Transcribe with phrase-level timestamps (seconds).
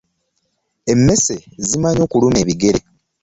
[0.91, 1.35] Emmese
[1.67, 2.79] zimanyi okuluma ebigere.